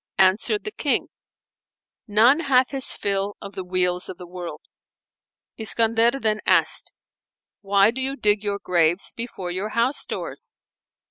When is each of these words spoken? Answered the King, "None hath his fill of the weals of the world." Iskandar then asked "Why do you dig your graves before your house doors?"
Answered 0.17 0.63
the 0.63 0.71
King, 0.71 1.09
"None 2.07 2.39
hath 2.39 2.71
his 2.71 2.91
fill 2.91 3.35
of 3.39 3.53
the 3.53 3.63
weals 3.63 4.09
of 4.09 4.17
the 4.17 4.25
world." 4.25 4.61
Iskandar 5.59 6.19
then 6.19 6.39
asked 6.43 6.91
"Why 7.61 7.91
do 7.91 8.01
you 8.01 8.15
dig 8.15 8.43
your 8.43 8.57
graves 8.57 9.11
before 9.15 9.51
your 9.51 9.69
house 9.69 10.03
doors?" 10.07 10.55